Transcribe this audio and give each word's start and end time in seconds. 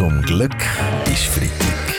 Zum 0.00 0.22
Glück 0.22 0.56
ist 1.12 1.26
Freitag. 1.26 1.94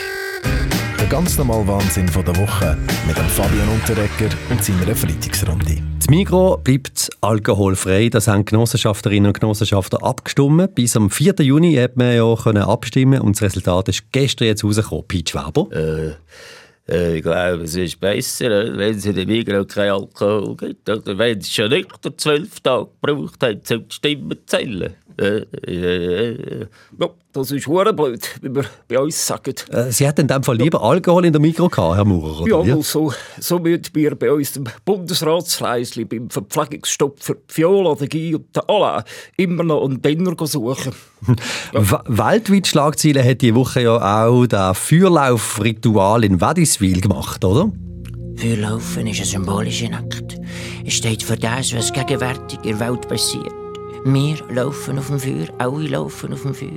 Der 0.98 1.06
ganz 1.06 1.38
normale 1.38 1.68
Wahnsinn 1.68 2.08
von 2.08 2.24
der 2.24 2.34
Woche 2.34 2.76
mit 3.06 3.16
dem 3.16 3.28
Fabian 3.28 3.68
Unterrecker 3.68 4.34
und 4.50 4.64
seiner 4.64 4.96
Freitagsrunde. 4.96 5.76
Das 6.00 6.10
Migro 6.10 6.56
bleibt 6.56 7.10
alkoholfrei. 7.20 8.08
Das 8.08 8.26
haben 8.26 8.44
Genossenschafterinnen 8.44 9.28
und 9.28 9.38
Genossenschafter 9.38 10.02
abgestimmt. 10.02 10.74
Bis 10.74 10.96
am 10.96 11.10
4. 11.10 11.34
Juni 11.42 11.76
hat 11.76 11.96
man 11.96 12.16
ja 12.16 12.34
können 12.34 12.64
abstimmen 12.64 13.20
und 13.20 13.36
das 13.36 13.42
Resultat 13.42 13.90
ist 13.90 14.10
gestern 14.10 14.48
jetzt 14.48 14.64
rausgekommen. 14.64 15.04
Pete 15.06 15.30
Schwaber. 15.30 15.68
Äh, 15.70 16.14
äh, 16.88 17.16
ich 17.16 17.22
glaube, 17.22 17.64
es 17.64 17.76
ist 17.76 18.00
besser, 18.00 18.50
äh, 18.50 18.76
wenn 18.76 18.96
es 18.96 19.06
in 19.06 19.14
dem 19.14 19.28
Migro 19.28 19.64
kein 19.64 19.90
Alkohol 19.90 20.56
gibt. 20.56 20.88
Oder 20.88 21.16
wenn 21.16 21.38
es 21.38 21.52
schon 21.52 21.70
nicht 21.70 21.88
zwölf 22.16 22.60
Tage 22.60 22.88
gebraucht 23.00 23.42
hat, 23.42 23.70
um 23.70 23.88
die 23.88 23.94
Stimmen 23.94 24.30
zu 24.30 24.46
zählen. 24.46 24.94
Äh, 25.18 25.44
äh, 25.66 26.30
äh, 26.30 26.66
ja, 26.98 27.08
das 27.32 27.50
ist 27.50 27.66
hure 27.66 27.92
blöd, 27.92 28.26
wie 28.40 28.54
wir 28.54 28.64
bei 28.88 28.98
uns 28.98 29.26
sagen. 29.26 29.54
Äh, 29.70 29.90
Sie 29.92 30.06
hätten 30.06 30.22
in 30.22 30.28
dem 30.28 30.42
Fall 30.42 30.56
lieber 30.56 30.82
Alkohol 30.82 31.26
in 31.26 31.32
der 31.32 31.40
Mikro 31.40 31.68
gehabt, 31.68 31.96
Herr 31.96 32.04
Maurer, 32.04 32.40
oder 32.40 32.64
Ja, 32.64 32.74
mal 32.74 32.82
so, 32.82 33.12
so 33.38 33.58
müssen 33.58 33.94
wir 33.94 34.14
bei 34.14 34.32
uns 34.32 34.56
im 34.56 34.64
Bundesratsreisli 34.84 36.06
beim 36.06 36.30
Verpflegungsstopp 36.30 37.22
für 37.22 37.36
Viola, 37.48 37.94
den 37.94 38.08
Guy 38.08 38.34
und 38.34 38.56
den 38.56 38.62
Alain 38.68 39.04
immer 39.36 39.64
noch 39.64 39.84
einen 39.84 40.00
Dinner 40.00 40.34
suchen. 40.46 40.92
W- 41.72 41.96
Weltweit 42.06 42.66
Schlagzeilen 42.66 43.24
hat 43.24 43.42
die 43.42 43.54
Woche 43.54 43.82
ja 43.82 44.26
auch 44.26 44.46
das 44.46 44.76
Feuerlaufritual 44.78 46.24
in 46.24 46.40
Wadiswil 46.40 47.00
gemacht, 47.00 47.44
oder? 47.44 47.70
Feuerlaufen 48.36 49.06
ist 49.06 49.20
ein 49.20 49.26
symbolischer 49.26 49.92
Akt. 49.94 50.36
Es 50.84 50.94
steht 50.94 51.22
für 51.22 51.36
das, 51.36 51.74
was 51.74 51.92
gegenwärtig 51.92 52.58
in 52.64 52.78
der 52.78 52.88
Welt 52.88 53.06
passiert. 53.08 53.52
Wir 54.04 54.36
laufen 54.50 54.98
auf 54.98 55.06
dem 55.06 55.20
Feuer, 55.20 55.46
alle 55.58 55.86
laufen 55.86 56.32
auf 56.32 56.42
dem 56.42 56.54
Feuer. 56.54 56.70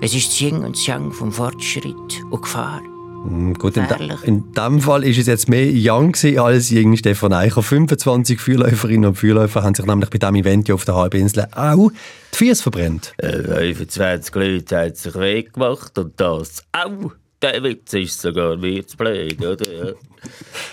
Es 0.00 0.14
ist 0.14 0.28
das 0.28 0.40
Yin 0.40 0.64
und 0.64 0.76
das 0.76 0.86
Yang 0.86 1.12
vom 1.12 1.30
Fortschritt 1.30 2.22
und 2.30 2.40
Gefahr. 2.42 2.80
Hm, 3.24 3.54
Gut, 3.54 3.76
in, 3.76 3.86
in 4.24 4.52
dem 4.52 4.80
Fall 4.80 5.02
ist 5.02 5.18
es 5.18 5.26
jetzt 5.26 5.48
mehr 5.48 5.66
Young 5.72 6.14
als 6.38 6.70
Ying 6.70 6.96
Stefan 6.96 7.32
Eicher. 7.32 7.62
25 7.62 8.38
Feuerläuferinnen 8.38 9.06
und 9.06 9.14
Feuerläufer 9.16 9.62
haben 9.62 9.74
sich 9.74 9.86
nämlich 9.86 10.10
bei 10.10 10.18
diesem 10.18 10.34
Event 10.36 10.70
auf 10.70 10.84
der 10.84 10.94
Halbinsel 10.94 11.46
auch 11.54 11.90
die 12.32 12.36
Füße 12.36 12.62
verbrennt. 12.62 13.14
Äh, 13.16 13.74
25 13.74 14.34
Leute 14.34 14.78
haben 14.78 14.94
sich 14.94 15.14
weggemacht 15.14 15.98
und 15.98 16.20
das 16.20 16.62
auch. 16.72 17.12
Der 17.44 17.62
Witz 17.62 17.92
ist 17.92 18.22
sogar 18.22 18.58
zu 18.58 18.96
blöd, 18.96 19.38
oder? 19.44 19.70
Ja. 19.70 19.92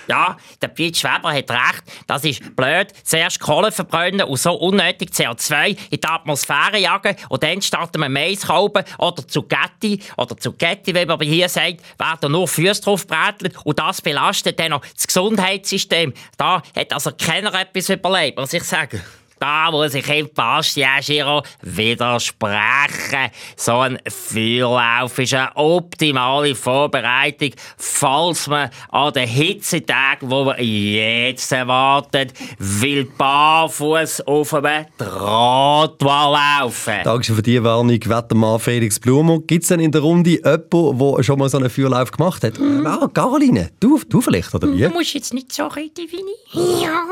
Ja, 0.07 0.37
der 0.61 0.69
Piet 0.69 0.95
Schweber 0.95 1.33
hat 1.33 1.51
recht. 1.51 1.83
Das 2.07 2.23
ist 2.23 2.55
blöd. 2.55 2.93
Zuerst 3.03 3.41
Kohle 3.41 3.73
verbrennen 3.73 4.25
und 4.25 4.39
so 4.39 4.53
unnötig 4.53 5.09
CO2 5.09 5.77
in 5.89 5.99
die 5.99 6.07
Atmosphäre 6.07 6.77
jagen 6.77 7.17
und 7.27 7.43
dann 7.43 7.61
starten 7.61 7.99
wir 7.99 8.07
Maiskolben 8.07 8.85
oder 8.99 9.27
Zucchetti 9.27 9.99
oder 10.15 10.37
Zucchetti, 10.37 10.95
wie 10.95 11.05
man 11.05 11.19
hier 11.19 11.49
sagt, 11.49 11.81
werden 11.99 12.31
nur 12.31 12.47
Füße 12.47 12.81
drauf 12.81 13.05
bräteln 13.05 13.53
und 13.65 13.77
das 13.77 14.01
belastet 14.01 14.57
dann 14.57 14.71
noch 14.71 14.85
das 14.95 15.07
Gesundheitssystem. 15.07 16.13
Da 16.37 16.61
hat 16.73 16.93
also 16.93 17.11
keiner 17.11 17.53
etwas 17.53 17.89
überlebt, 17.89 18.37
muss 18.37 18.53
ich 18.53 18.63
sagen. 18.63 19.01
Da 19.41 19.71
muss 19.71 19.95
ich 19.95 20.07
ihm 20.07 20.29
Bastian 20.35 21.01
Giro 21.01 21.41
widersprechen. 21.63 23.31
So 23.55 23.79
ein 23.79 23.97
Feuerlauf 24.07 25.17
ist 25.17 25.33
eine 25.33 25.49
optimale 25.55 26.53
Vorbereitung, 26.53 27.49
falls 27.75 28.45
man 28.45 28.69
an 28.91 29.13
den 29.13 29.27
Hitzetagen, 29.27 30.29
die 30.29 30.35
wir 30.35 31.29
jetzt 31.29 31.51
erwarten, 31.51 32.31
will 32.59 33.05
barfuß 33.17 34.21
auf 34.27 34.53
einem 34.53 34.85
Draht 34.99 35.99
laufen. 35.99 36.99
Danke 37.03 37.33
für 37.33 37.41
die 37.41 37.63
Warnung, 37.63 37.99
Wettermann 37.99 38.59
Felix 38.59 38.99
Blumer. 38.99 39.39
Gibt 39.39 39.63
es 39.63 39.69
denn 39.69 39.79
in 39.79 39.91
der 39.91 40.01
Runde 40.01 40.29
jemanden, 40.29 40.99
der 40.99 41.23
schon 41.23 41.39
mal 41.39 41.49
so 41.49 41.57
einen 41.57 41.71
Feuerlauf 41.71 42.11
gemacht 42.11 42.43
hat? 42.43 42.59
Ah, 42.85 43.09
Caroline, 43.11 43.71
du, 43.79 43.99
du 44.07 44.21
vielleicht, 44.21 44.53
oder 44.53 44.71
wie? 44.71 44.83
Du 44.83 44.89
musst 44.89 45.15
jetzt 45.15 45.33
nicht 45.33 45.51
so 45.51 45.65
reden 45.65 46.05
wie 46.11 46.23
ich. 46.45 46.83
Ja, 46.83 47.05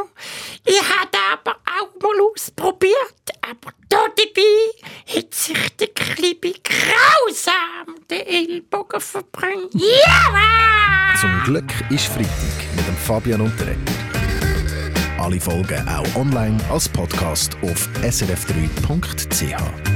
ich 0.64 0.80
habe 0.80 1.18
aber 1.34 1.58
auch 1.66 2.00
mal 2.00 2.19
ausprobiert. 2.22 3.16
Aber 3.42 3.74
da 3.90 3.98
dabei 4.16 5.18
hat 5.18 5.34
sich 5.34 5.76
der 5.78 5.88
Klibi 5.88 6.54
grausam 6.64 7.96
den 8.10 8.26
Ellbogen 8.28 9.02
verbrannt. 9.02 9.74
Ja! 9.74 11.16
Zum 11.20 11.42
Glück 11.44 11.72
ist 11.90 12.06
Freitag 12.06 12.30
mit 12.76 12.88
dem 12.88 12.96
Fabian 12.96 13.42
Unterrecker. 13.42 13.94
Alle 15.20 15.40
Folgen 15.40 15.88
auch 15.88 16.16
online 16.16 16.58
als 16.72 16.88
Podcast 16.88 17.58
auf 17.62 17.90
srf3.ch. 18.02 19.89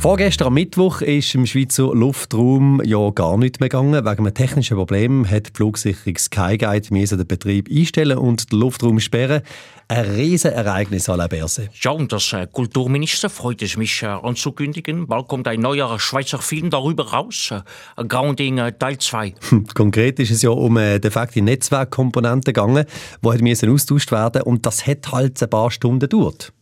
Vorgestern 0.00 0.46
am 0.46 0.54
Mittwoch 0.54 1.02
ist 1.02 1.34
im 1.34 1.44
Schweizer 1.44 1.94
Luftraum 1.94 2.80
ja 2.82 3.10
gar 3.10 3.36
nichts 3.36 3.60
mehr 3.60 3.68
gegangen. 3.68 3.92
Wegen 3.92 4.26
einem 4.26 4.32
technischen 4.32 4.78
Problem 4.78 5.28
hat 5.28 5.48
die 5.48 5.50
Flugsicherung 5.54 6.16
Skyguide 6.16 6.88
müssen 6.88 7.18
den 7.18 7.26
Betrieb 7.26 7.68
einstellen 7.70 8.16
und 8.16 8.50
den 8.50 8.60
Luftraum 8.60 8.98
sperren. 8.98 9.42
Ein 9.88 10.06
Riesenereignis 10.06 11.10
à 11.10 11.16
la 11.16 11.26
Berse. 11.26 11.68
Ja, 11.82 11.90
und 11.90 12.10
das 12.12 12.32
äh, 12.32 12.46
Kulturminister 12.50 13.28
freut 13.28 13.60
es 13.60 13.76
mich 13.76 14.02
äh, 14.02 14.06
anzukündigen. 14.06 15.06
Bald 15.06 15.28
kommt 15.28 15.46
ein 15.46 15.60
neuer 15.60 16.00
Schweizer 16.00 16.38
Film 16.38 16.70
darüber 16.70 17.10
raus. 17.10 17.52
Äh, 17.52 18.04
Grounding 18.06 18.56
äh, 18.56 18.72
Teil 18.72 18.96
2. 18.96 19.34
Konkret 19.74 20.18
ist 20.18 20.30
es 20.30 20.40
ja 20.40 20.48
um 20.48 20.76
defekte 20.76 21.42
Netzwerkkomponente 21.42 22.54
gegangen, 22.54 22.86
die 23.22 23.28
hat 23.28 23.42
müssen 23.42 23.70
austauscht 23.70 24.12
werden 24.12 24.40
und 24.42 24.64
das 24.64 24.86
hat 24.86 25.12
halt 25.12 25.42
ein 25.42 25.50
paar 25.50 25.70
Stunden 25.70 26.00
gedauert. 26.00 26.54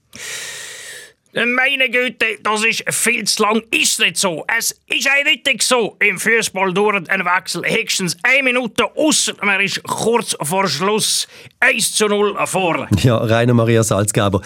Meine 1.47 1.89
Güte, 1.89 2.27
das 2.43 2.65
ist 2.65 2.83
viel 2.93 3.25
zu 3.25 3.43
lang. 3.45 3.63
Ist 3.71 4.01
nicht 4.01 4.17
so. 4.17 4.45
Es 4.59 4.75
ist 4.89 5.09
eindeutig 5.09 5.63
so. 5.63 5.97
Im 6.01 6.19
Fußball 6.19 6.73
dauert 6.73 7.09
ein 7.11 7.25
Wechsel 7.25 7.63
höchstens 7.65 8.17
eine 8.25 8.43
Minute, 8.43 8.85
außer 8.97 9.35
man 9.43 9.61
ist 9.61 9.83
kurz 9.85 10.37
vor 10.43 10.67
Schluss 10.67 11.29
1 11.61 11.93
zu 11.93 12.09
0 12.09 12.37
vor. 12.47 12.89
Ja, 13.03 13.19
Rainer 13.19 13.55
Maria 13.55 13.85
Salzgeber 13.85 14.41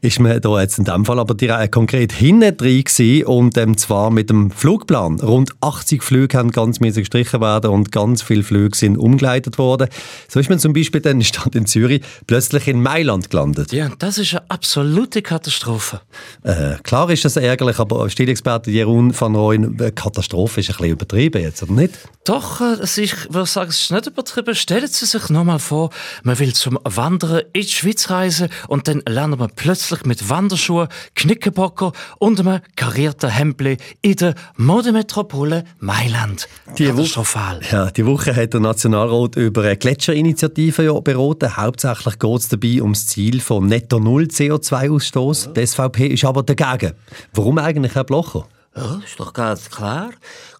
ist 0.00 0.20
mir 0.20 0.40
da 0.40 0.60
jetzt 0.60 0.78
in 0.78 0.84
dem 0.84 1.04
Fall 1.04 1.18
aber 1.18 1.34
direkt 1.34 1.72
konkret 1.72 2.12
hinten 2.12 2.56
drin 2.56 2.84
gewesen 2.84 3.26
und 3.26 3.58
ähm, 3.58 3.76
zwar 3.76 4.10
mit 4.10 4.30
dem 4.30 4.50
Flugplan. 4.50 5.20
Rund 5.20 5.50
80 5.60 6.02
Flüge 6.02 6.38
haben 6.38 6.50
ganz 6.50 6.80
mäßig 6.80 7.02
gestrichen 7.02 7.40
werden 7.42 7.70
und 7.70 7.92
ganz 7.92 8.22
viele 8.22 8.42
Flüge 8.42 8.76
sind 8.76 8.96
umgeleitet 8.96 9.58
worden. 9.58 9.88
So 10.28 10.40
ist 10.40 10.48
man 10.48 10.58
zum 10.58 10.72
Beispiel 10.72 11.02
dann 11.02 11.22
statt 11.22 11.54
in 11.54 11.66
Zürich 11.66 12.02
plötzlich 12.26 12.68
in 12.68 12.80
Mailand 12.80 13.28
gelandet. 13.28 13.72
Ja, 13.72 13.90
das 13.98 14.16
ist 14.18 14.34
eine 14.34 14.50
absolute 14.50 15.20
Katastrophe. 15.20 16.00
Äh, 16.42 16.76
klar 16.82 17.10
ist 17.10 17.24
das 17.24 17.36
ärgerlich, 17.36 17.78
aber 17.78 18.08
Stilexperte 18.08 18.70
Jeroen 18.70 19.18
van 19.18 19.34
Rooyen, 19.34 19.78
äh, 19.80 19.90
Katastrophe 19.90 20.60
ist 20.60 20.70
ein 20.70 20.76
bisschen 20.76 20.92
übertrieben 20.92 21.42
jetzt, 21.42 21.62
oder 21.62 21.72
nicht? 21.72 21.94
Doch, 22.24 22.60
äh, 22.60 22.74
es 22.82 22.98
ist, 22.98 23.14
ich 23.14 23.34
würde 23.34 23.46
sagen, 23.46 23.70
es 23.70 23.80
ist 23.80 23.90
nicht 23.90 24.06
übertrieben. 24.06 24.54
Stellen 24.54 24.86
Sie 24.86 25.06
sich 25.06 25.28
nur 25.30 25.44
mal 25.44 25.58
vor, 25.58 25.90
man 26.22 26.38
will 26.38 26.52
zum 26.52 26.78
Wandern 26.84 27.42
in 27.52 27.62
die 27.62 27.68
Schweiz 27.68 28.10
reisen 28.10 28.48
und 28.68 28.88
dann 28.88 29.02
landet 29.08 29.40
man 29.40 29.50
plötzlich 29.54 30.04
mit 30.04 30.28
Wanderschuhen, 30.28 30.88
Knickerbocker 31.14 31.92
und 32.18 32.40
einem 32.40 32.60
karierten 32.76 33.30
Hemdli 33.30 33.76
in 34.02 34.16
der 34.16 34.34
Modemetropole 34.56 35.64
Mailand. 35.80 36.48
Katastrophal. 36.76 37.60
Ja, 37.70 37.90
die 37.90 38.06
Woche 38.06 38.34
hat 38.34 38.52
der 38.52 38.60
Nationalrat 38.60 39.36
über 39.36 39.62
eine 39.62 39.76
Gletscherinitiative 39.76 40.84
ja 40.84 41.00
beraten. 41.00 41.56
Hauptsächlich 41.56 42.18
geht 42.18 42.40
es 42.40 42.48
dabei 42.48 42.82
ums 42.82 43.06
Ziel 43.06 43.40
von 43.40 43.66
netto 43.66 43.98
null 43.98 44.24
CO2-Ausstoß. 44.24 45.52
Die 45.52 45.66
SVP 45.66 46.12
ist 46.18 46.24
aber 46.24 46.42
dagegen. 46.42 46.94
Warum 47.32 47.58
eigentlich, 47.58 47.94
Herr 47.94 48.04
Blocher? 48.04 48.46
Ja, 48.76 49.00
ist 49.04 49.18
doch 49.18 49.32
ganz 49.32 49.70
klar. 49.70 50.10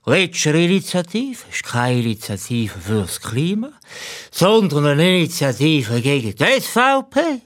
Gletscherinitiative 0.04 1.38
ist 1.52 1.64
keine 1.64 2.00
Initiative 2.00 2.74
fürs 2.78 3.20
Klima, 3.20 3.70
sondern 4.30 4.86
eine 4.86 5.18
Initiative 5.18 6.00
gegen 6.00 6.34
die 6.34 6.60
SVP. 6.60 7.42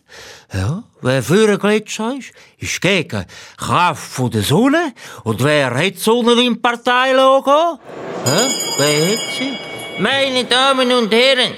Ja, 0.52 0.84
wer 1.00 1.22
für 1.22 1.48
einen 1.48 1.58
Gletscher 1.58 2.14
ist, 2.18 2.32
ist 2.58 2.80
gegen 2.80 3.24
Kraft 3.56 4.12
von 4.12 4.30
der 4.30 4.42
Sonne. 4.42 4.94
Und 5.24 5.42
wer 5.42 5.74
hat 5.74 5.98
Sonne 5.98 6.40
im 6.42 6.60
Parteilogo? 6.60 7.78
Ja, 8.26 8.48
wer 8.78 9.12
hat 9.12 9.36
sie? 9.38 9.52
Meine 9.98 10.44
Damen 10.44 10.92
und 10.92 11.12
Herren, 11.12 11.52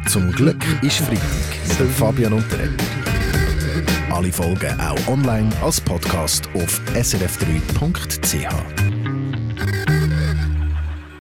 Zum 0.08 0.32
Glück 0.32 0.64
ist 0.82 0.98
Freitag 0.98 1.80
mit 1.80 1.90
Fabian 1.90 2.32
und 2.32 2.44
der 2.52 2.64
Epp. 2.64 2.82
Alle 4.10 4.32
Folgen 4.32 4.80
auch 4.80 5.08
online 5.08 5.50
als 5.62 5.80
Podcast 5.80 6.48
auf 6.54 6.80
srf3.ch. 6.94 8.87